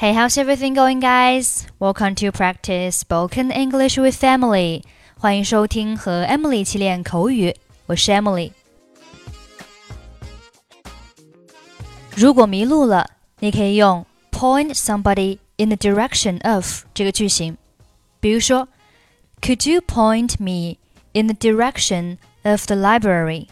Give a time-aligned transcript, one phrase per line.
[0.00, 1.66] Hey, how's everything going, guys?
[1.78, 4.82] Welcome to practice spoken English with Emily.
[5.18, 7.54] 欢迎收听和 Emily 一起练口语，
[7.86, 8.52] 我是 Emily。
[12.14, 17.56] 如果迷路了，你可以用 point somebody in the direction of 这个句型。
[18.20, 18.68] 比如说，
[19.40, 20.78] Could you point me
[21.12, 23.48] in the direction of the library？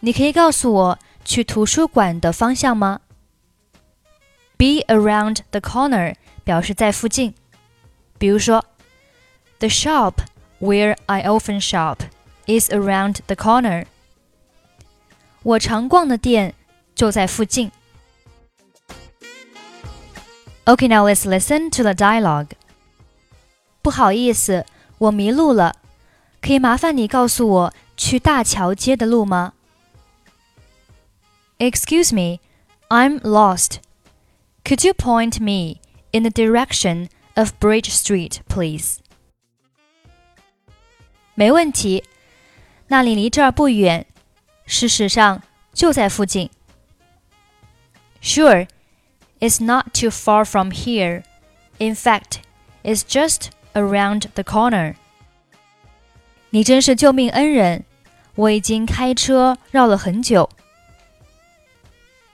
[0.00, 3.00] 你可以告诉我去图书馆的方向吗
[4.60, 6.14] ？Be around the corner
[6.44, 7.34] 表示在附近。
[8.18, 8.64] 比如说，
[9.58, 10.14] The shop
[10.60, 11.98] where I often shop
[12.46, 13.86] is around the corner。
[15.42, 16.54] 我常逛的店
[16.94, 17.70] 就在附近。
[20.64, 22.48] Okay, now let's listen to the dialogue.
[23.82, 24.66] 不好意思，
[24.98, 25.76] 我迷路了，
[26.40, 29.52] 可以麻烦你告诉我去大桥街的路吗？
[31.58, 32.40] Excuse me,
[32.88, 33.76] I'm lost.
[34.64, 35.80] Could you point me
[36.12, 38.98] in the direction of Bridge Street, please?
[41.34, 42.02] 没问题，
[42.88, 44.06] 那里离这儿不远，
[44.64, 46.50] 事实上就在附近。
[48.22, 48.66] Sure,
[49.38, 51.22] it's not too far from here.
[51.78, 52.38] In fact,
[52.82, 54.96] it's just around the corner.
[56.50, 57.84] 你真是救命恩人，
[58.34, 60.48] 我已经开车绕了很久。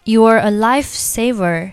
[0.04, 1.72] You're a lifesaver.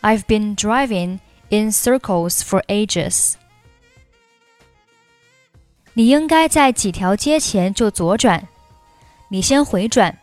[0.00, 3.34] I've been driving in circles for ages.
[5.94, 8.48] 你应该在几条街前就左转，
[9.28, 10.18] 你先回转，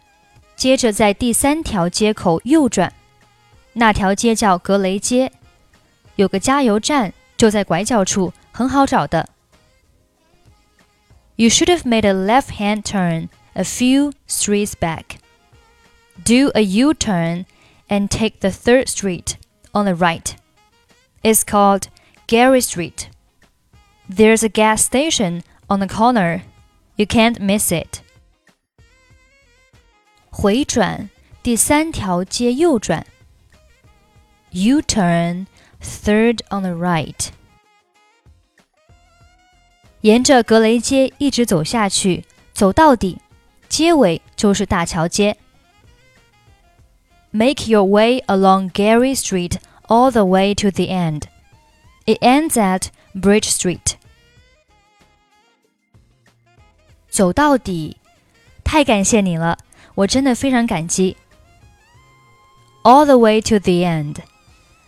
[0.56, 2.94] 接着在第三条街口右转。
[3.74, 5.32] 那条街叫格雷街，
[6.16, 9.30] 有个加油站就在拐角处，很好找的。
[11.38, 15.18] You should have made a left-hand turn a few streets back.
[16.24, 17.46] Do a U-turn
[17.88, 19.36] and take the third street
[19.76, 20.36] on the right.
[21.24, 21.88] It's called
[22.28, 23.10] Gary Street.
[24.10, 26.42] There's a gas station on the corner.
[26.96, 28.02] You can't miss it.
[30.30, 31.10] 回转，
[31.44, 33.06] 第三条街右转。
[34.52, 35.48] U-turn,
[35.82, 37.30] third on the right.
[40.02, 43.20] 沿着格雷街一直走下去，走到底，
[43.70, 45.38] 街尾就是大桥街。
[47.36, 51.28] Make your way along Gary Street all the way to the end.
[52.06, 53.96] It ends at Bridge Street.
[57.10, 57.98] 走到底，
[58.64, 59.58] 太感谢你了，
[59.96, 61.18] 我真的非常感激。
[62.84, 64.18] All the way to the end.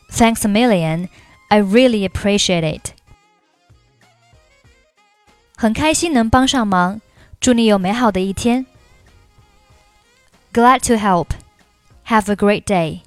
[0.10, 1.10] Thanks a million.
[1.50, 2.92] I really appreciate it.
[5.56, 7.00] 很开心能帮上忙，
[7.40, 8.66] 祝你有美好的一天。
[10.52, 11.28] Glad to help.
[12.09, 13.03] Have a great day.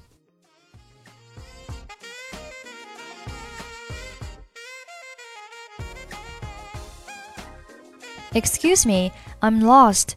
[8.32, 9.10] Excuse me,
[9.42, 10.14] I'm lost.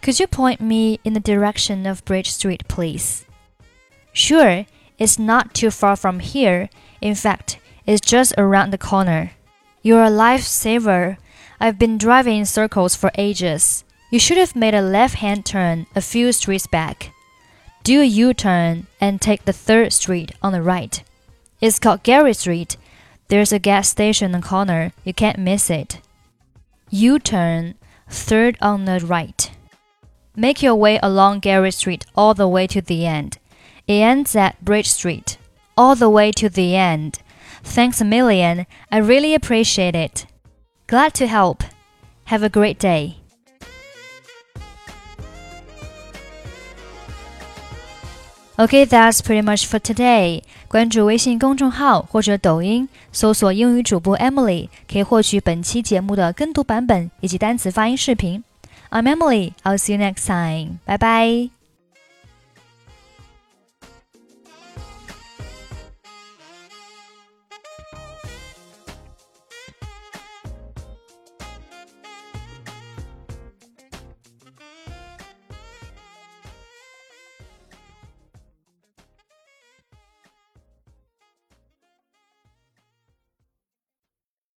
[0.00, 3.24] Could you point me in the direction of Bridge Street, please?
[4.12, 4.64] Sure,
[4.96, 6.70] it's not too far from here.
[7.00, 9.32] In fact, it's just around the corner.
[9.82, 11.16] You're a lifesaver.
[11.58, 13.82] I've been driving in circles for ages.
[14.12, 17.12] You should have made a left hand turn a few streets back.
[17.82, 21.02] Do a U turn and take the third street on the right.
[21.60, 22.76] It's called Gary Street.
[23.28, 24.92] There's a gas station on the corner.
[25.04, 26.00] You can't miss it.
[26.90, 27.74] U turn,
[28.08, 29.50] third on the right.
[30.36, 33.38] Make your way along Gary Street all the way to the end.
[33.86, 35.38] It ends at Bridge Street.
[35.76, 37.20] All the way to the end.
[37.62, 38.66] Thanks a million.
[38.90, 40.26] I really appreciate it.
[40.86, 41.62] Glad to help.
[42.24, 43.19] Have a great day.
[48.60, 50.42] Okay, that's pretty much for today.
[50.68, 58.44] 关注微信公众号或者抖音，搜索英语主播 Emily，可以获取本期节目的跟读版本以及单词发音视频。
[58.90, 59.52] I'm Emily.
[59.62, 60.78] I'll see you next time.
[60.84, 61.59] Bye bye.